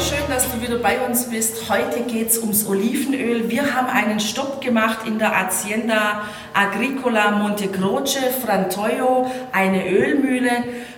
Schön, 0.00 0.18
dass 0.28 0.50
du 0.50 0.60
wieder 0.60 0.78
bei 0.78 0.98
uns 1.06 1.26
bist. 1.30 1.68
Heute 1.68 2.00
geht 2.00 2.30
es 2.30 2.38
ums 2.38 2.66
Olivenöl. 2.66 3.48
Wir 3.50 3.74
haben 3.74 3.86
einen 3.86 4.18
Stopp 4.18 4.60
gemacht 4.60 5.06
in 5.06 5.18
der 5.18 5.38
Hacienda 5.38 6.22
Agricola 6.52 7.30
Monte 7.32 7.68
Croce 7.68 8.18
Frantoio, 8.44 9.30
eine 9.52 9.88
Ölmühle. 9.88 10.50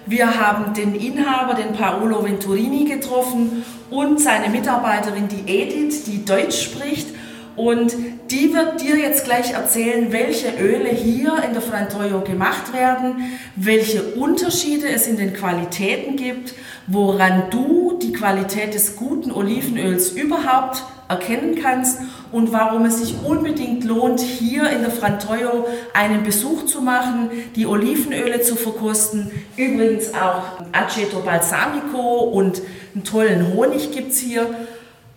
Wir 0.07 0.41
haben 0.41 0.73
den 0.73 0.95
Inhaber, 0.95 1.55
den 1.55 1.73
Paolo 1.73 2.25
Venturini, 2.25 2.85
getroffen 2.85 3.65
und 3.91 4.21
seine 4.21 4.49
Mitarbeiterin, 4.49 5.29
die 5.29 5.51
Edith, 5.51 6.05
die 6.05 6.25
Deutsch 6.25 6.63
spricht. 6.63 7.09
Und 7.57 7.95
die 8.31 8.53
wird 8.53 8.83
dir 8.83 8.97
jetzt 8.97 9.25
gleich 9.25 9.53
erzählen, 9.53 10.13
welche 10.13 10.49
Öle 10.59 10.91
hier 10.91 11.43
in 11.47 11.55
der 11.55 11.63
Frantoio 11.63 12.21
gemacht 12.21 12.73
werden, 12.75 13.39
welche 13.57 14.03
Unterschiede 14.03 14.89
es 14.89 15.07
in 15.07 15.17
den 15.17 15.33
Qualitäten 15.33 16.17
gibt, 16.17 16.55
woran 16.87 17.45
du 17.51 17.86
die 18.03 18.13
Qualität 18.13 18.75
des 18.75 18.97
guten 18.97 19.33
Olivenöls 19.33 20.11
überhaupt 20.11 20.83
erkennen 21.09 21.57
kannst 21.63 22.01
und 22.33 22.53
warum 22.53 22.85
es 22.85 22.99
sich 22.99 23.15
unbedingt 23.25 23.85
lohnt, 23.85 24.21
hier 24.21 24.69
in 24.71 24.81
der 24.81 24.91
Frantoio 24.91 25.67
einen 25.95 26.25
Besuch 26.25 26.67
zu 26.67 26.81
machen, 26.81 27.31
die 27.55 27.67
Olivenöle 27.67 28.41
zu 28.41 28.57
verkosten. 28.57 29.31
Übrigens 29.57 30.13
auch 30.15 30.43
Aceto 30.73 31.21
Balsamico 31.21 32.25
und 32.25 32.61
einen 32.95 33.05
tollen 33.05 33.55
Honig 33.55 33.93
gibt 33.93 34.13
es 34.13 34.19
hier 34.19 34.49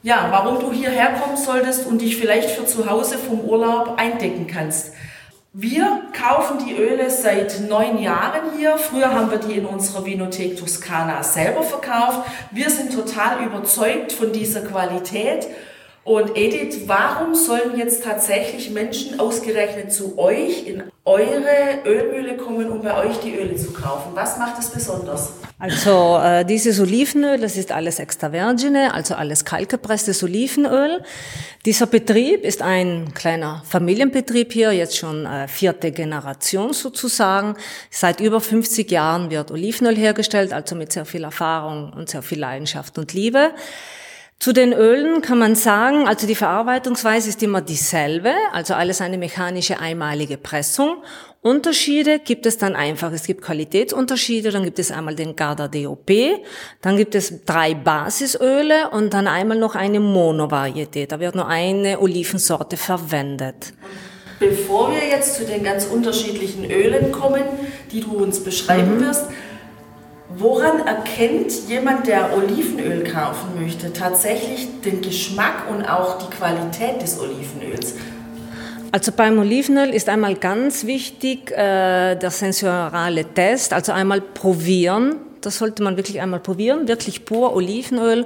ja, 0.02 0.28
warum 0.32 0.60
du 0.60 0.72
hierher 0.72 1.14
kommen 1.14 1.36
solltest 1.36 1.86
und 1.86 2.02
dich 2.02 2.16
vielleicht 2.16 2.52
für 2.52 2.66
zu 2.66 2.90
Hause 2.90 3.18
vom 3.18 3.42
Urlaub 3.42 3.96
eindecken 3.98 4.48
kannst. 4.48 4.94
Wir 5.54 6.04
kaufen 6.14 6.64
die 6.64 6.76
Öle 6.76 7.10
seit 7.10 7.62
neun 7.68 7.98
Jahren 7.98 8.56
hier. 8.56 8.78
Früher 8.78 9.12
haben 9.12 9.32
wir 9.32 9.40
die 9.40 9.58
in 9.58 9.66
unserer 9.66 10.06
Vinothek 10.06 10.58
Toscana 10.60 11.24
selber 11.24 11.64
verkauft. 11.64 12.30
Wir 12.52 12.70
sind 12.70 12.94
total 12.94 13.44
überzeugt 13.44 14.12
von 14.12 14.32
dieser 14.32 14.62
Qualität. 14.62 15.48
Und 16.04 16.36
Edith, 16.36 16.88
warum 16.88 17.36
sollen 17.36 17.78
jetzt 17.78 18.04
tatsächlich 18.04 18.72
Menschen 18.72 19.20
ausgerechnet 19.20 19.94
zu 19.94 20.18
euch 20.18 20.66
in 20.66 20.84
eure 21.06 21.84
Ölmühle 21.86 22.38
kommen, 22.38 22.70
um 22.70 22.82
bei 22.82 22.98
euch 22.98 23.20
die 23.20 23.36
Öle 23.36 23.56
zu 23.56 23.72
kaufen? 23.74 24.12
Was 24.16 24.38
macht 24.38 24.60
es 24.60 24.70
besonders? 24.70 25.34
Also 25.60 26.18
äh, 26.24 26.46
dieses 26.46 26.80
Olivenöl, 26.80 27.38
das 27.38 27.58
ist 27.58 27.74
alles 27.74 28.00
extravergine, 28.00 28.94
also 28.94 29.14
alles 29.16 29.44
kaltgepresstes 29.44 30.24
Olivenöl. 30.24 31.04
Dieser 31.66 31.86
Betrieb 31.86 32.46
ist 32.46 32.62
ein 32.62 33.14
kleiner 33.14 33.62
Familienbetrieb 33.68 34.54
hier, 34.54 34.72
jetzt 34.72 34.98
schon 34.98 35.26
äh, 35.26 35.50
vierte 35.50 35.92
Generation 35.92 36.72
sozusagen. 36.72 37.56
Seit 37.90 38.22
über 38.22 38.40
50 38.40 38.90
Jahren 38.90 39.30
wird 39.32 39.52
Olivenöl 39.52 39.98
hergestellt, 39.98 40.54
also 40.54 40.76
mit 40.76 40.94
sehr 40.94 41.06
viel 41.06 41.26
Erfahrung 41.26 41.92
und 41.92 42.10
sehr 42.10 42.22
viel 42.22 42.40
Leidenschaft 42.40 42.98
und 42.98 43.14
Liebe. 43.14 43.52
Zu 44.40 44.54
den 44.54 44.72
Ölen 44.72 45.22
kann 45.22 45.38
man 45.38 45.56
sagen, 45.56 46.08
also 46.08 46.26
die 46.26 46.34
Verarbeitungsweise 46.34 47.28
ist 47.28 47.44
immer 47.44 47.60
dieselbe, 47.60 48.32
also 48.54 48.74
alles 48.74 49.02
eine 49.02 49.18
mechanische 49.18 49.82
einmalige 49.82 50.38
Pressung. 50.38 51.04
Unterschiede 51.42 52.20
gibt 52.20 52.46
es 52.46 52.58
dann 52.58 52.74
einfach. 52.74 53.12
Es 53.12 53.28
gibt 53.28 53.42
Qualitätsunterschiede, 53.42 54.52
dann 54.52 54.64
gibt 54.64 54.80
es 54.80 54.92
einmal 54.92 55.16
den 55.16 55.36
Garda 55.36 55.68
DOP, 55.68 56.10
dann 56.82 56.96
gibt 56.96 57.16
es 57.16 57.44
drei 57.44 57.74
Basisöle 57.74 58.90
und 58.92 59.14
dann 59.14 59.28
einmal 59.28 59.58
noch 59.60 59.76
eine 59.76 60.00
Monovarietät. 60.00 61.12
Da 61.12 61.20
wird 61.20 61.36
nur 61.36 61.50
eine 61.50 62.00
Olivensorte 62.00 62.78
verwendet. 62.78 63.74
Bevor 64.40 64.92
wir 64.92 65.06
jetzt 65.06 65.36
zu 65.36 65.44
den 65.44 65.66
ganz 65.66 65.86
unterschiedlichen 65.86 66.72
Ölen 66.72 67.12
kommen, 67.12 67.44
die 67.92 68.00
du 68.00 68.14
uns 68.14 68.42
beschreiben 68.42 69.00
mhm. 69.00 69.06
wirst, 69.06 69.26
Woran 70.38 70.86
erkennt 70.86 71.52
jemand, 71.68 72.06
der 72.06 72.38
Olivenöl 72.38 73.04
kaufen 73.04 73.60
möchte, 73.60 73.92
tatsächlich 73.92 74.68
den 74.82 75.02
Geschmack 75.02 75.64
und 75.72 75.84
auch 75.86 76.20
die 76.20 76.30
Qualität 76.30 77.02
des 77.02 77.20
Olivenöls? 77.20 77.96
Also 78.92 79.12
beim 79.12 79.40
Olivenöl 79.40 79.90
ist 79.90 80.08
einmal 80.08 80.36
ganz 80.36 80.86
wichtig 80.86 81.52
äh, 81.52 82.16
der 82.16 82.30
sensoriale 82.30 83.26
Test, 83.26 83.74
also 83.74 83.92
einmal 83.92 84.22
probieren, 84.22 85.16
das 85.46 85.58
sollte 85.58 85.84
man 85.84 85.98
wirklich 85.98 86.22
einmal 86.22 86.40
probieren, 86.40 86.88
wirklich 86.88 87.26
pur 87.26 87.54
Olivenöl. 87.56 88.26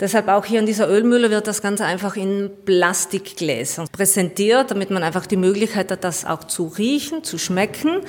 Deshalb 0.00 0.28
auch 0.28 0.44
hier 0.44 0.60
in 0.60 0.66
dieser 0.66 0.88
Ölmühle 0.88 1.30
wird 1.30 1.46
das 1.46 1.62
Ganze 1.62 1.84
einfach 1.84 2.16
in 2.16 2.50
Plastikgläsern 2.64 3.88
präsentiert, 3.90 4.70
damit 4.70 4.90
man 4.90 5.02
einfach 5.02 5.26
die 5.26 5.36
Möglichkeit 5.36 5.90
hat, 5.90 6.04
das 6.04 6.24
auch 6.24 6.44
zu 6.44 6.66
riechen, 6.66 7.24
zu 7.24 7.38
schmecken. 7.38 8.00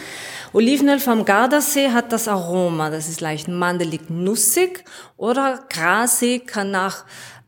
Olivenöl 0.54 1.00
vom 1.00 1.26
Gardasee 1.26 1.90
hat 1.90 2.12
das 2.12 2.28
Aroma, 2.28 2.90
das 2.90 3.10
ist 3.10 3.22
leicht 3.22 3.48
mandelig 3.48 4.10
nussig 4.10 4.84
oder 5.18 5.66
grasig, 5.70 6.48
kann 6.48 6.72
nach 6.72 7.06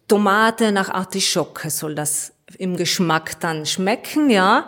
Tomate, 0.08 0.72
nach 0.72 0.90
Artischocke 0.90 1.70
soll 1.70 1.94
das 1.94 2.32
im 2.58 2.78
Geschmack 2.78 3.40
dann 3.42 3.66
schmecken, 3.66 4.30
ja. 4.30 4.68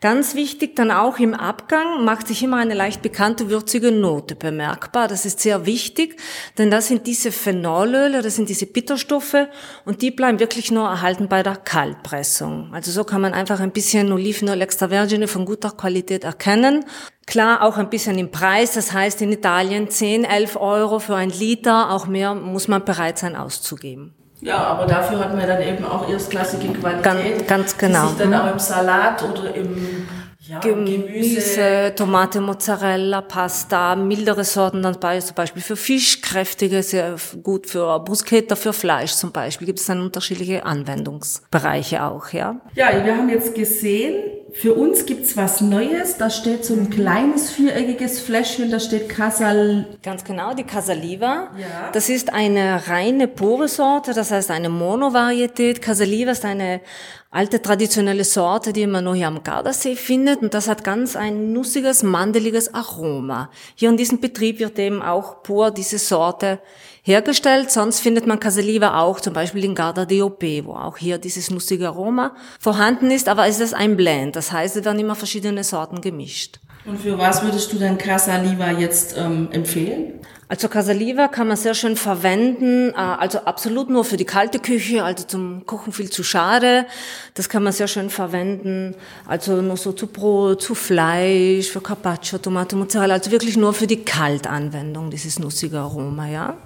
Ganz 0.00 0.34
wichtig 0.34 0.76
dann 0.76 0.90
auch 0.90 1.18
im 1.18 1.34
Abgang 1.34 2.04
macht 2.04 2.26
sich 2.26 2.42
immer 2.42 2.56
eine 2.56 2.74
leicht 2.74 3.02
bekannte 3.02 3.50
würzige 3.50 3.92
Note 3.92 4.34
bemerkbar. 4.34 5.08
Das 5.08 5.26
ist 5.26 5.40
sehr 5.40 5.66
wichtig, 5.66 6.18
denn 6.58 6.70
das 6.70 6.88
sind 6.88 7.06
diese 7.06 7.30
Phenolöle, 7.30 8.22
das 8.22 8.36
sind 8.36 8.48
diese 8.48 8.66
Bitterstoffe 8.66 9.46
und 9.84 10.02
die 10.02 10.10
bleiben 10.10 10.40
wirklich 10.40 10.70
nur 10.70 10.88
erhalten 10.88 11.28
bei 11.28 11.42
der 11.42 11.56
Kaltpressung. 11.56 12.70
Also 12.72 12.90
so 12.90 13.04
kann 13.04 13.20
man 13.20 13.34
einfach 13.34 13.60
ein 13.60 13.72
bisschen 13.72 14.10
Olivenöl 14.10 14.60
extra 14.62 14.88
vergine 14.88 15.28
von 15.28 15.44
guter 15.44 15.70
Qualität 15.70 16.24
erkennen. 16.24 16.84
Klar, 17.26 17.62
auch 17.62 17.76
ein 17.76 17.90
bisschen 17.90 18.18
im 18.18 18.32
Preis. 18.32 18.72
Das 18.72 18.92
heißt 18.92 19.22
in 19.22 19.30
Italien 19.30 19.88
10, 19.88 20.24
11 20.24 20.56
Euro 20.56 20.98
für 20.98 21.14
ein 21.14 21.30
Liter. 21.30 21.92
Auch 21.92 22.06
mehr 22.06 22.34
muss 22.34 22.66
man 22.66 22.84
bereit 22.84 23.18
sein 23.18 23.36
auszugeben. 23.36 24.14
Ja, 24.42 24.58
aber 24.58 24.86
dafür 24.86 25.18
hat 25.18 25.36
man 25.36 25.46
dann 25.46 25.62
eben 25.62 25.84
auch 25.84 26.08
erstklassige 26.08 26.72
Qualität. 26.72 27.04
Ganz, 27.04 27.46
ganz 27.46 27.78
genau. 27.78 28.02
Die 28.04 28.08
sich 28.08 28.18
dann 28.18 28.34
auch 28.34 28.50
im 28.50 28.58
Salat 28.58 29.22
oder 29.22 29.54
im 29.54 30.06
ja, 30.50 30.58
Gemüse, 30.58 31.06
Gemüse, 31.06 31.92
Tomate, 31.94 32.40
Mozzarella, 32.40 33.20
Pasta, 33.20 33.94
mildere 33.94 34.42
Sorten 34.42 34.82
dann 34.82 34.98
bei, 34.98 35.20
zum 35.20 35.34
Beispiel 35.34 35.62
für 35.62 35.76
Fisch, 35.76 36.22
kräftige, 36.22 36.82
sehr 36.82 37.16
gut 37.42 37.66
für 37.66 38.00
Bruschetta, 38.00 38.56
für 38.56 38.72
Fleisch 38.72 39.12
zum 39.12 39.30
Beispiel. 39.32 39.66
Gibt 39.66 39.78
es 39.78 39.86
dann 39.86 40.00
unterschiedliche 40.00 40.64
Anwendungsbereiche 40.64 42.02
auch, 42.02 42.30
ja? 42.30 42.56
Ja, 42.74 43.04
wir 43.04 43.16
haben 43.16 43.28
jetzt 43.28 43.54
gesehen, 43.54 44.29
für 44.54 44.74
uns 44.74 45.06
gibt's 45.06 45.36
was 45.36 45.60
Neues. 45.60 46.16
Da 46.16 46.30
steht 46.30 46.64
so 46.64 46.74
ein 46.74 46.90
kleines 46.90 47.50
viereckiges 47.50 48.20
Fläschchen, 48.20 48.70
da 48.70 48.80
steht 48.80 49.08
Casal. 49.08 49.86
Ganz 50.02 50.24
genau, 50.24 50.54
die 50.54 50.64
Casaliva. 50.64 51.48
Ja. 51.58 51.90
Das 51.92 52.08
ist 52.08 52.32
eine 52.32 52.88
reine 52.88 53.28
pure 53.28 53.68
Sorte, 53.68 54.14
das 54.14 54.30
heißt 54.30 54.50
eine 54.50 54.68
Monovarietät. 54.68 55.82
Casaliva 55.82 56.32
ist 56.32 56.44
eine 56.44 56.80
alte 57.30 57.62
traditionelle 57.62 58.24
Sorte, 58.24 58.72
die 58.72 58.86
man 58.86 59.04
nur 59.04 59.14
hier 59.14 59.28
am 59.28 59.42
Gardasee 59.42 59.94
findet 59.94 60.42
und 60.42 60.52
das 60.52 60.66
hat 60.66 60.82
ganz 60.82 61.14
ein 61.14 61.52
nussiges, 61.52 62.02
mandeliges 62.02 62.74
Aroma. 62.74 63.50
Hier 63.76 63.88
in 63.88 63.96
diesem 63.96 64.20
Betrieb 64.20 64.58
wird 64.58 64.78
eben 64.78 65.00
auch 65.00 65.42
pur 65.42 65.70
diese 65.70 65.98
Sorte 65.98 66.60
hergestellt. 67.02 67.70
Sonst 67.70 68.00
findet 68.00 68.26
man 68.26 68.40
Casaliva 68.40 69.00
auch 69.00 69.20
zum 69.20 69.32
Beispiel 69.32 69.64
in 69.64 69.76
Garda 69.76 70.06
DOP, 70.06 70.42
wo 70.64 70.72
auch 70.72 70.96
hier 70.96 71.18
dieses 71.18 71.50
nussige 71.50 71.88
Aroma 71.88 72.34
vorhanden 72.58 73.12
ist, 73.12 73.28
aber 73.28 73.46
es 73.46 73.60
ist 73.60 73.74
ein 73.74 73.96
Blend. 73.96 74.34
Das 74.34 74.50
heißt, 74.50 74.76
es 74.76 74.84
werden 74.84 74.98
immer 74.98 75.14
verschiedene 75.14 75.62
Sorten 75.62 76.00
gemischt. 76.00 76.58
Und 76.84 77.00
für 77.00 77.18
was 77.18 77.42
würdest 77.42 77.72
du 77.72 77.78
denn 77.78 77.98
Casaliva 77.98 78.70
jetzt 78.70 79.16
ähm, 79.16 79.48
empfehlen? 79.52 80.14
Also 80.50 80.68
Casaliva 80.68 81.28
kann 81.28 81.46
man 81.46 81.56
sehr 81.56 81.74
schön 81.74 81.94
verwenden, 81.94 82.90
äh, 82.90 82.94
also 82.96 83.38
absolut 83.44 83.88
nur 83.88 84.04
für 84.04 84.16
die 84.16 84.24
kalte 84.24 84.58
Küche, 84.58 85.04
also 85.04 85.24
zum 85.24 85.64
Kochen 85.64 85.92
viel 85.92 86.10
zu 86.10 86.24
schade. 86.24 86.86
Das 87.34 87.48
kann 87.48 87.62
man 87.62 87.72
sehr 87.72 87.86
schön 87.86 88.10
verwenden, 88.10 88.96
also 89.28 89.62
nur 89.62 89.76
so 89.76 89.92
zu 89.92 90.08
Brot, 90.08 90.60
zu 90.60 90.74
Fleisch, 90.74 91.70
für 91.70 91.80
Carpaccio, 91.80 92.38
Tomate, 92.38 92.74
Mozzarella, 92.74 93.14
also 93.14 93.30
wirklich 93.30 93.56
nur 93.56 93.72
für 93.74 93.86
die 93.86 94.04
Kaltanwendung, 94.04 95.10
dieses 95.10 95.38
nussige 95.38 95.78
Aroma, 95.78 96.28
ja. 96.28 96.56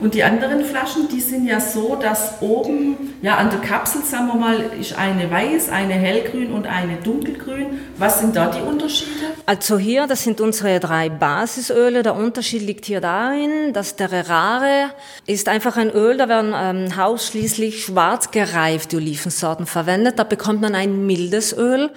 Und 0.00 0.14
die 0.14 0.24
anderen 0.24 0.64
Flaschen, 0.64 1.08
die 1.08 1.20
sind 1.20 1.46
ja 1.46 1.60
so, 1.60 1.94
dass 1.94 2.40
oben, 2.40 3.14
ja 3.20 3.36
an 3.36 3.50
der 3.50 3.60
Kapsel, 3.60 4.02
sagen 4.02 4.28
wir 4.28 4.34
mal, 4.34 4.56
ist 4.80 4.96
eine 4.96 5.30
weiß, 5.30 5.68
eine 5.68 5.92
hellgrün 5.92 6.52
und 6.52 6.66
eine 6.66 6.96
dunkelgrün. 6.96 7.80
Was 7.98 8.20
sind 8.20 8.34
da 8.34 8.46
die 8.46 8.62
Unterschiede? 8.62 9.26
Also 9.44 9.78
hier, 9.78 10.06
das 10.06 10.24
sind 10.24 10.40
unsere 10.40 10.80
drei 10.80 11.10
Basisöle. 11.10 12.02
Der 12.02 12.16
Unterschied 12.16 12.62
liegt 12.62 12.86
hier 12.86 13.02
darin, 13.02 13.74
dass 13.74 13.96
der 13.96 14.28
Rare 14.28 14.90
ist 15.26 15.48
einfach 15.48 15.76
ein 15.76 15.90
Öl, 15.90 16.16
da 16.16 16.28
werden 16.28 16.54
ähm, 16.56 16.98
ausschließlich 16.98 17.84
schwarz 17.84 18.30
gereifte 18.30 18.96
Olivensorten 18.96 19.66
verwendet. 19.66 20.18
Da 20.18 20.24
bekommt 20.24 20.62
man 20.62 20.74
ein 20.74 21.04
mildes 21.06 21.56
Öl. 21.56 21.90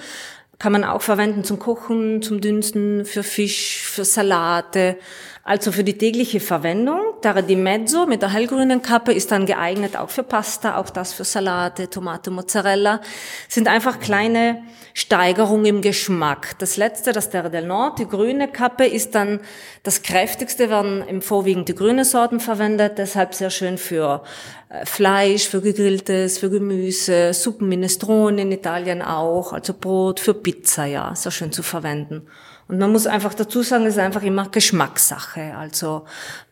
Kann 0.60 0.72
man 0.72 0.84
auch 0.84 1.02
verwenden 1.02 1.44
zum 1.44 1.60
Kochen, 1.60 2.22
zum 2.22 2.42
Dünsten, 2.42 3.06
für 3.06 3.24
Fisch, 3.24 3.82
für 3.84 4.06
Salate. 4.06 4.98
Also 5.46 5.74
für 5.74 5.84
die 5.84 5.98
tägliche 5.98 6.40
Verwendung. 6.40 7.02
Terra 7.22 7.42
di 7.42 7.58
Mezzo 7.58 8.06
mit 8.06 8.22
der 8.22 8.32
hellgrünen 8.32 8.82
Kappe 8.82 9.12
ist 9.12 9.30
dann 9.30 9.46
geeignet 9.46 9.98
auch 9.98 10.10
für 10.10 10.24
Pasta, 10.24 10.78
auch 10.78 10.90
das 10.90 11.12
für 11.12 11.26
Salate, 11.26 11.90
Tomate, 11.90 12.32
Mozzarella. 12.32 13.02
Sind 13.50 13.68
einfach 13.68 14.00
kleine 14.00 14.64
Steigerungen 14.94 15.66
im 15.66 15.82
Geschmack. 15.82 16.56
Das 16.60 16.78
letzte, 16.78 17.12
das 17.12 17.30
Terra 17.30 17.50
del 17.50 17.68
Nord, 17.68 18.00
die 18.00 18.08
grüne 18.08 18.48
Kappe, 18.48 18.86
ist 18.86 19.16
dann 19.16 19.42
das 19.84 20.02
kräftigste, 20.02 20.70
werden 20.70 21.04
im 21.06 21.22
Vorwiegend 21.22 21.68
die 21.68 21.76
grüne 21.76 22.06
Sorten 22.06 22.40
verwendet, 22.40 22.98
deshalb 22.98 23.34
sehr 23.34 23.50
schön 23.50 23.78
für 23.78 24.24
äh, 24.70 24.86
Fleisch, 24.86 25.50
für 25.50 25.60
gegrilltes, 25.60 26.38
für 26.38 26.50
Gemüse, 26.50 27.34
Suppen, 27.34 27.68
Minestrone 27.68 28.44
in 28.44 28.52
Italien 28.54 29.02
auch, 29.02 29.52
also 29.52 29.74
Brot, 29.74 30.22
für 30.22 30.36
Pizza, 30.36 30.86
ja, 30.86 31.14
sehr 31.16 31.34
schön 31.34 31.52
zu 31.52 31.64
verwenden. 31.64 32.28
Und 32.68 32.80
man 32.80 32.92
muss 32.92 33.08
einfach 33.08 33.34
dazu 33.34 33.62
sagen, 33.62 33.86
es 33.86 33.96
ist 33.96 34.00
einfach 34.00 34.24
immer 34.24 34.48
Geschmackssache. 34.50 35.56
Also 35.58 36.06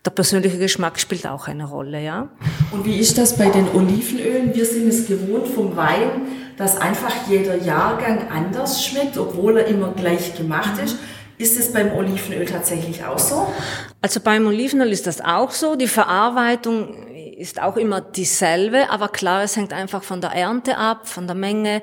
der 0.06 0.12
persönliche 0.12 0.58
Geschmack 0.58 1.00
spielt 1.00 1.26
auch 1.26 1.48
eine 1.48 1.66
Rolle, 1.66 2.02
ja. 2.02 2.30
Und 2.72 2.86
wie 2.86 3.00
ist 3.00 3.18
das 3.18 3.38
bei 3.38 3.50
den 3.50 3.70
Olivenölen? 3.70 4.54
Wir 4.54 4.66
sind 4.66 4.88
es 4.88 5.08
gewohnt 5.08 5.48
vom 5.48 5.76
Wein, 5.76 6.28
dass 6.58 6.78
einfach 6.78 7.14
jeder 7.30 7.56
Jahrgang 7.56 8.30
anders 8.30 8.84
schmeckt, 8.84 9.18
obwohl 9.18 9.58
er 9.58 9.68
immer 9.68 9.92
gleich 9.92 10.36
gemacht 10.36 10.82
ist. 10.84 10.98
Ist 11.38 11.58
es 11.60 11.74
beim 11.74 11.92
Olivenöl 11.94 12.46
tatsächlich 12.46 13.04
auch 13.04 13.18
so? 13.18 13.48
Also 14.02 14.20
beim 14.20 14.46
Olivenöl 14.46 14.92
ist 14.92 15.08
das 15.08 15.22
auch 15.22 15.52
so. 15.52 15.76
Die 15.76 15.88
Verarbeitung 15.88 17.08
ist 17.42 17.60
auch 17.60 17.78
immer 17.78 18.02
dieselbe, 18.02 18.92
aber 18.92 19.08
klar, 19.08 19.42
es 19.44 19.56
hängt 19.56 19.74
einfach 19.74 20.04
von 20.04 20.22
der 20.22 20.32
Ernte 20.32 20.78
ab, 20.78 21.08
von 21.08 21.26
der 21.26 21.36
Menge. 21.36 21.82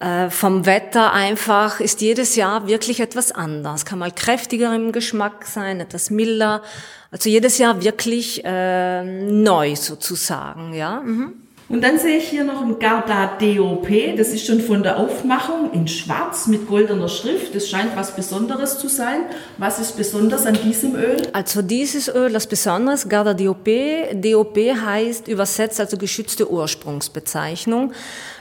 Äh, 0.00 0.30
vom 0.30 0.64
Wetter 0.64 1.12
einfach 1.12 1.78
ist 1.78 2.00
jedes 2.00 2.34
Jahr 2.34 2.66
wirklich 2.66 3.00
etwas 3.00 3.32
anders. 3.32 3.84
Kann 3.84 3.98
mal 3.98 4.10
kräftiger 4.10 4.74
im 4.74 4.92
Geschmack 4.92 5.44
sein, 5.46 5.78
etwas 5.78 6.08
milder. 6.08 6.62
Also 7.10 7.28
jedes 7.28 7.58
Jahr 7.58 7.82
wirklich 7.82 8.42
äh, 8.44 9.04
neu 9.04 9.76
sozusagen, 9.76 10.72
ja. 10.72 11.02
Mhm. 11.02 11.34
Und 11.70 11.82
dann 11.84 12.00
sehe 12.00 12.16
ich 12.16 12.28
hier 12.28 12.42
noch 12.42 12.62
ein 12.62 12.80
Garda 12.80 13.38
DOP, 13.38 14.16
das 14.16 14.30
ist 14.30 14.44
schon 14.44 14.60
von 14.60 14.82
der 14.82 14.98
Aufmachung 14.98 15.70
in 15.72 15.86
schwarz 15.86 16.48
mit 16.48 16.66
goldener 16.66 17.08
Schrift. 17.08 17.54
Das 17.54 17.68
scheint 17.68 17.94
was 17.94 18.16
Besonderes 18.16 18.80
zu 18.80 18.88
sein. 18.88 19.20
Was 19.56 19.78
ist 19.78 19.96
besonders 19.96 20.46
an 20.46 20.58
diesem 20.64 20.96
Öl? 20.96 21.22
Also 21.32 21.62
dieses 21.62 22.08
Öl, 22.08 22.32
das 22.32 22.48
Besonderes, 22.48 23.08
Garda 23.08 23.34
DOP. 23.34 23.68
DOP 24.14 24.56
heißt 24.56 25.28
übersetzt 25.28 25.78
also 25.78 25.96
geschützte 25.96 26.50
Ursprungsbezeichnung. 26.50 27.92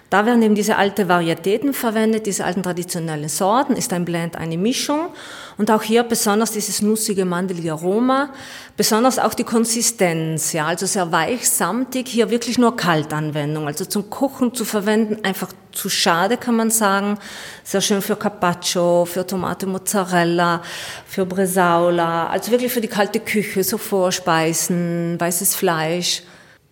Da 0.10 0.26
werden 0.26 0.42
eben 0.42 0.56
diese 0.56 0.76
alten 0.78 1.08
Varietäten 1.08 1.74
verwendet, 1.74 2.26
diese 2.26 2.44
alten 2.44 2.64
traditionellen 2.64 3.30
Sorten, 3.30 3.76
ist 3.76 3.94
ein 3.94 4.06
Blend 4.06 4.38
eine 4.38 4.58
Mischung. 4.58 5.10
Und 5.58 5.70
auch 5.70 5.84
hier 5.84 6.02
besonders 6.02 6.52
dieses 6.52 6.82
nussige, 6.82 7.26
mandelige 7.26 7.74
Aroma, 7.74 8.34
besonders 8.76 9.20
auch 9.20 9.36
die 9.36 9.44
Konsistenz, 9.44 10.54
ja, 10.54 10.66
also 10.66 10.88
sehr 10.88 11.12
weich, 11.12 11.48
samtig, 11.48 12.08
hier 12.08 12.32
wirklich 12.32 12.58
nur 12.58 12.76
Kaltanwendung, 12.76 13.68
also 13.68 13.86
zum 13.86 14.10
Kochen 14.10 14.56
zu 14.56 14.66
verwenden, 14.66 15.24
einfach 15.24 15.50
zu 15.74 15.90
schade, 15.90 16.38
kann 16.38 16.56
man 16.56 16.72
sagen. 16.72 17.20
Sehr 17.64 17.82
schön 17.82 18.02
für 18.02 18.16
Carpaccio, 18.16 19.06
für 19.06 19.28
Tomate 19.28 19.68
Mozzarella, 19.68 20.64
für 21.06 21.26
Bresaola, 21.26 22.28
also 22.28 22.52
wirklich 22.52 22.74
für 22.74 22.82
die 22.82 22.88
kalte 22.88 23.20
Küche, 23.20 23.64
so 23.64 23.78
Vorspeisen, 23.78 25.20
weißes 25.20 25.56
Fleisch 25.56 26.24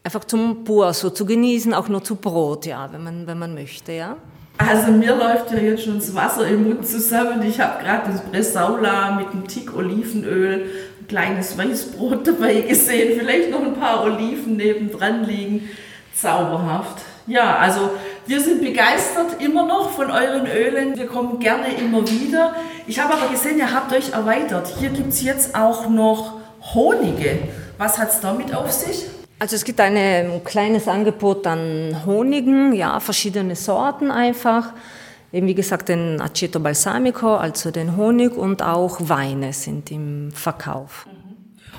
einfach 0.07 0.23
zum 0.23 0.63
pur 0.63 0.93
so 0.93 1.09
zu 1.09 1.25
genießen, 1.25 1.73
auch 1.73 1.89
nur 1.89 2.01
zu 2.01 2.15
Brot, 2.15 2.65
ja, 2.65 2.87
wenn 2.93 3.03
man, 3.03 3.27
wenn 3.27 3.37
man 3.37 3.53
möchte, 3.53 3.91
ja. 3.91 4.15
Also 4.57 4.89
mir 4.93 5.13
läuft 5.13 5.51
ja 5.51 5.57
jetzt 5.57 5.83
schon 5.83 5.95
das 5.95 6.15
Wasser 6.15 6.47
im 6.47 6.63
Mund 6.63 6.87
zusammen. 6.87 7.43
Ich 7.43 7.59
habe 7.59 7.83
gerade 7.83 8.13
das 8.13 8.21
Bresaula 8.21 9.11
mit 9.11 9.27
einem 9.31 9.45
Tick 9.45 9.75
Olivenöl, 9.75 10.65
ein 11.01 11.07
kleines 11.09 11.57
Weißbrot 11.57 12.25
dabei 12.25 12.61
gesehen, 12.61 13.19
vielleicht 13.19 13.51
noch 13.51 13.61
ein 13.61 13.73
paar 13.73 14.03
Oliven 14.03 14.55
nebendran 14.55 15.25
liegen. 15.25 15.69
Zauberhaft. 16.15 17.01
Ja, 17.27 17.57
also 17.57 17.91
wir 18.25 18.39
sind 18.39 18.61
begeistert 18.61 19.41
immer 19.41 19.67
noch 19.67 19.91
von 19.91 20.09
euren 20.09 20.47
Ölen. 20.47 20.97
Wir 20.97 21.07
kommen 21.07 21.37
gerne 21.39 21.67
immer 21.77 22.09
wieder. 22.09 22.55
Ich 22.87 22.97
habe 22.97 23.13
aber 23.13 23.27
gesehen, 23.27 23.57
ihr 23.57 23.73
habt 23.73 23.91
euch 23.93 24.13
erweitert. 24.13 24.73
Hier 24.79 24.89
gibt 24.89 25.09
es 25.09 25.21
jetzt 25.21 25.53
auch 25.53 25.89
noch 25.89 26.35
Honige. 26.73 27.39
Was 27.77 27.99
hat 27.99 28.09
es 28.09 28.21
damit 28.21 28.55
auf 28.55 28.71
sich? 28.71 29.05
Also 29.39 29.55
es 29.55 29.63
gibt 29.63 29.79
ein 29.79 30.41
kleines 30.43 30.87
Angebot 30.87 31.45
an 31.45 32.01
Honigen, 32.07 32.73
ja, 32.73 32.99
verschiedene 32.99 33.55
Sorten 33.55 34.09
einfach. 34.09 34.73
Eben 35.31 35.45
wie 35.45 35.53
gesagt 35.53 35.89
den 35.89 36.19
Aceto 36.19 36.59
Balsamico, 36.59 37.35
also 37.35 37.69
den 37.69 37.97
Honig 37.97 38.35
und 38.35 38.63
auch 38.63 38.97
Weine 39.01 39.53
sind 39.53 39.91
im 39.91 40.31
Verkauf. 40.31 41.05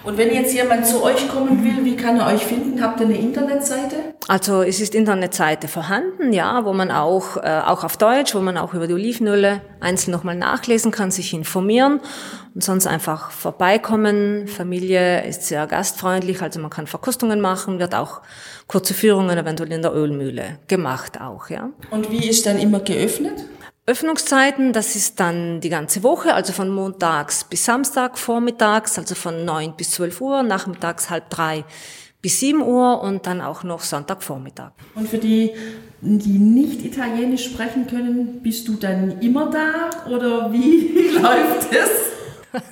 Und 0.05 0.17
wenn 0.17 0.33
jetzt 0.33 0.55
jemand 0.55 0.87
zu 0.87 1.03
euch 1.03 1.29
kommen 1.29 1.65
will, 1.65 1.85
wie 1.85 1.97
kann 1.97 2.19
er 2.19 2.29
euch 2.29 2.43
finden? 2.43 2.83
Habt 2.83 3.01
ihr 3.01 3.07
eine 3.07 3.19
Internetseite? 3.19 3.97
Also 4.27 4.63
es 4.63 4.81
ist 4.81 4.95
Internetseite 4.95 5.69
vorhanden, 5.69 6.33
ja, 6.33 6.65
wo 6.65 6.73
man 6.73 6.91
auch, 6.91 7.37
äh, 7.39 7.63
auch 7.67 7.85
auf 7.85 7.97
Deutsch, 7.97 8.35
wo 8.35 8.41
man 8.41 8.57
auch 8.57 8.75
über 8.75 8.87
die 8.87 8.95
Olivenöle 8.95 9.61
einzeln 9.81 10.13
nochmal 10.13 10.37
nachlesen 10.37 10.93
kann, 10.93 11.11
sich 11.11 11.35
informieren 11.35 12.01
und 12.55 12.63
sonst 12.63 12.87
einfach 12.87 13.31
vorbeikommen. 13.31 14.47
Familie 14.49 15.25
ist 15.25 15.45
sehr 15.45 15.67
gastfreundlich, 15.67 16.43
also 16.43 16.61
man 16.61 16.71
kann 16.71 16.87
Verkostungen 16.87 17.41
machen, 17.41 17.79
wird 17.79 17.95
auch 17.95 18.21
kurze 18.67 18.95
Führungen 18.95 19.37
eventuell 19.37 19.73
in 19.73 19.83
der 19.83 19.95
Ölmühle 19.95 20.59
gemacht 20.69 21.21
auch, 21.21 21.51
ja. 21.51 21.71
Und 21.91 22.11
wie 22.11 22.29
ist 22.29 22.47
dann 22.47 22.59
immer 22.59 22.81
geöffnet? 22.81 23.45
Öffnungszeiten, 23.89 24.75
das 24.75 24.97
ist 24.97 25.19
dann 25.19 25.63
die 25.63 25.71
ganze 25.71 26.03
Woche, 26.03 26.35
also 26.35 26.53
von 26.53 26.69
montags 26.69 27.45
bis 27.45 27.65
Samstag 27.65 28.19
vormittags, 28.19 28.99
also 28.99 29.15
von 29.15 29.47
9 29.47 29.77
bis 29.79 29.93
12 29.93 30.21
Uhr, 30.21 30.43
nachmittags 30.43 31.09
halb 31.09 31.31
drei 31.31 31.65
bis 32.21 32.41
7 32.41 32.61
Uhr 32.61 33.01
und 33.01 33.27
dann 33.27 33.41
auch 33.41 33.63
noch 33.63 33.81
Sonntagvormittag. 33.81 34.73
Und 34.95 35.09
für 35.09 35.17
die, 35.17 35.53
die 36.03 36.39
nicht 36.39 36.85
Italienisch 36.85 37.47
sprechen 37.47 37.87
können, 37.87 38.43
bist 38.43 38.69
du 38.69 38.75
dann 38.75 39.23
immer 39.23 39.49
da 39.49 40.07
oder 40.07 40.53
wie 40.53 41.09
läuft 41.15 41.73
es? 41.73 42.61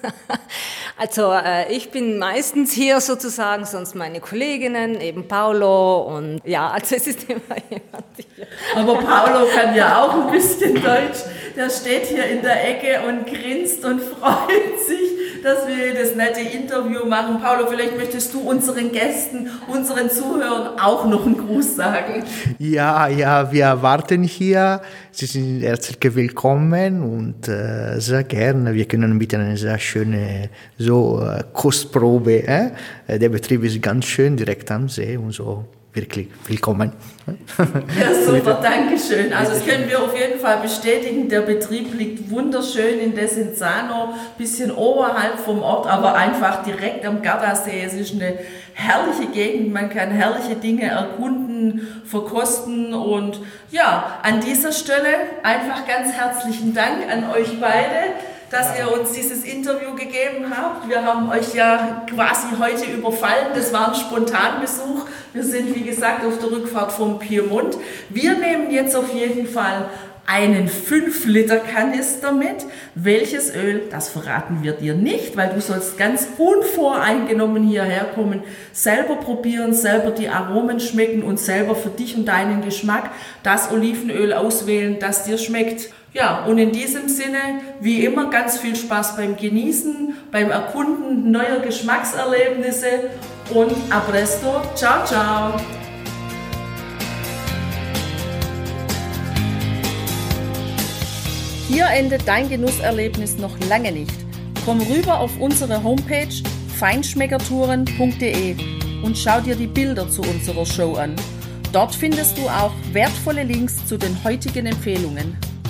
Also 0.98 1.30
äh, 1.30 1.70
ich 1.70 1.90
bin 1.90 2.18
meistens 2.18 2.72
hier 2.72 3.00
sozusagen, 3.00 3.66
sonst 3.66 3.94
meine 3.94 4.18
Kolleginnen, 4.18 4.98
eben 4.98 5.28
Paolo 5.28 6.16
und 6.16 6.40
ja, 6.44 6.70
also 6.70 6.96
es 6.96 7.06
ist 7.06 7.28
immer 7.28 7.40
jemand 7.70 8.06
hier. 8.16 8.46
Aber 8.74 8.94
Paolo 9.02 9.46
kann 9.54 9.74
ja 9.74 10.02
auch 10.02 10.26
ein 10.26 10.32
bisschen 10.32 10.74
Deutsch. 10.74 11.20
Der 11.54 11.68
steht 11.68 12.06
hier 12.06 12.24
in 12.24 12.40
der 12.40 12.66
Ecke 12.66 13.06
und 13.06 13.26
grinst 13.26 13.84
und 13.84 14.00
freut 14.20 14.80
sich, 14.86 15.35
dass 15.46 15.68
wir 15.68 15.94
das 15.94 16.16
nette 16.16 16.40
Interview 16.40 17.06
machen. 17.06 17.40
Paolo, 17.40 17.68
vielleicht 17.68 17.96
möchtest 17.96 18.34
du 18.34 18.40
unseren 18.40 18.90
Gästen, 18.90 19.48
unseren 19.68 20.10
Zuhörern 20.10 20.76
auch 20.80 21.06
noch 21.06 21.24
einen 21.24 21.38
Gruß 21.38 21.76
sagen. 21.76 22.24
Ja, 22.58 23.06
ja, 23.06 23.52
wir 23.52 23.80
warten 23.80 24.24
hier. 24.24 24.80
Sie 25.12 25.26
sind 25.26 25.62
herzlich 25.62 25.98
willkommen 26.16 27.00
und 27.00 27.46
äh, 27.46 28.00
sehr 28.00 28.24
gerne. 28.24 28.74
Wir 28.74 28.86
können 28.86 29.16
mit 29.16 29.32
einer 29.34 29.56
sehr 29.56 29.78
schönen 29.78 30.48
so 30.78 31.22
äh, 31.22 31.44
Kostprobe. 31.52 32.42
Äh? 32.42 32.70
Der 33.06 33.28
Betrieb 33.28 33.62
ist 33.62 33.80
ganz 33.80 34.06
schön 34.06 34.36
direkt 34.36 34.68
am 34.72 34.88
See 34.88 35.16
und 35.16 35.30
so 35.30 35.64
wirklich 35.96 36.28
willkommen. 36.46 36.92
Ja, 37.26 38.14
super, 38.24 38.60
danke 38.62 38.98
schön. 38.98 39.32
Also 39.32 39.52
das 39.52 39.66
können 39.66 39.88
wir 39.88 40.00
auf 40.00 40.16
jeden 40.16 40.38
Fall 40.38 40.58
bestätigen. 40.58 41.28
Der 41.28 41.40
Betrieb 41.40 41.98
liegt 41.98 42.30
wunderschön 42.30 43.00
in 43.00 43.14
Desenzano, 43.14 44.14
bisschen 44.38 44.70
oberhalb 44.70 45.40
vom 45.40 45.62
Ort, 45.62 45.86
aber 45.86 46.14
einfach 46.14 46.62
direkt 46.62 47.04
am 47.04 47.22
Gardasee. 47.22 47.82
Es 47.84 47.94
ist 47.94 48.14
eine 48.14 48.34
herrliche 48.74 49.30
Gegend, 49.32 49.72
man 49.72 49.88
kann 49.88 50.10
herrliche 50.10 50.54
Dinge 50.54 50.84
erkunden, 50.84 52.02
verkosten 52.04 52.92
und 52.92 53.40
ja, 53.70 54.20
an 54.22 54.40
dieser 54.40 54.72
Stelle 54.72 55.08
einfach 55.42 55.86
ganz 55.86 56.12
herzlichen 56.12 56.74
Dank 56.74 57.10
an 57.10 57.30
euch 57.30 57.58
beide 57.58 58.12
dass 58.50 58.78
ihr 58.78 58.92
uns 58.92 59.12
dieses 59.12 59.44
Interview 59.44 59.94
gegeben 59.94 60.46
habt. 60.50 60.88
Wir 60.88 61.04
haben 61.04 61.30
euch 61.30 61.54
ja 61.54 62.06
quasi 62.08 62.48
heute 62.58 62.90
überfallen. 62.90 63.48
Das 63.54 63.72
war 63.72 63.88
ein 63.88 63.94
Spontanbesuch. 63.94 65.06
Wir 65.32 65.44
sind, 65.44 65.74
wie 65.74 65.82
gesagt, 65.82 66.24
auf 66.24 66.38
der 66.38 66.50
Rückfahrt 66.50 66.92
vom 66.92 67.18
Piemont. 67.18 67.76
Wir 68.08 68.36
nehmen 68.38 68.70
jetzt 68.70 68.94
auf 68.94 69.12
jeden 69.12 69.46
Fall 69.46 69.88
einen 70.26 70.68
5-Liter-Kanister 70.68 72.32
mit. 72.32 72.66
Welches 72.94 73.54
Öl, 73.54 73.82
das 73.90 74.08
verraten 74.08 74.58
wir 74.62 74.72
dir 74.72 74.94
nicht, 74.94 75.36
weil 75.36 75.50
du 75.50 75.60
sollst 75.60 75.98
ganz 75.98 76.26
unvoreingenommen 76.36 77.62
hierher 77.62 78.06
kommen, 78.14 78.42
selber 78.72 79.16
probieren, 79.16 79.72
selber 79.72 80.10
die 80.10 80.28
Aromen 80.28 80.80
schmecken 80.80 81.22
und 81.22 81.38
selber 81.38 81.76
für 81.76 81.90
dich 81.90 82.16
und 82.16 82.26
deinen 82.26 82.62
Geschmack 82.62 83.10
das 83.42 83.70
Olivenöl 83.70 84.32
auswählen, 84.32 84.98
das 84.98 85.24
dir 85.24 85.38
schmeckt. 85.38 85.90
Ja, 86.16 86.46
und 86.46 86.56
in 86.56 86.72
diesem 86.72 87.10
Sinne, 87.10 87.60
wie 87.78 88.06
immer, 88.06 88.30
ganz 88.30 88.58
viel 88.58 88.74
Spaß 88.74 89.16
beim 89.18 89.36
Genießen, 89.36 90.14
beim 90.32 90.50
Erkunden 90.50 91.30
neuer 91.30 91.60
Geschmackserlebnisse 91.60 93.10
und 93.52 93.74
a 93.90 94.00
presto. 94.00 94.62
Ciao, 94.74 95.04
ciao. 95.04 95.60
Hier 101.68 101.86
endet 101.88 102.26
dein 102.26 102.48
Genusserlebnis 102.48 103.36
noch 103.36 103.54
lange 103.68 103.92
nicht. 103.92 104.14
Komm 104.64 104.80
rüber 104.80 105.20
auf 105.20 105.38
unsere 105.38 105.82
Homepage 105.82 106.32
feinschmeckertouren.de 106.78 108.56
und 109.02 109.18
schau 109.18 109.42
dir 109.42 109.54
die 109.54 109.66
Bilder 109.66 110.08
zu 110.08 110.22
unserer 110.22 110.64
Show 110.64 110.94
an. 110.94 111.14
Dort 111.74 111.94
findest 111.94 112.38
du 112.38 112.48
auch 112.48 112.72
wertvolle 112.92 113.42
Links 113.42 113.84
zu 113.84 113.98
den 113.98 114.24
heutigen 114.24 114.64
Empfehlungen. 114.64 115.36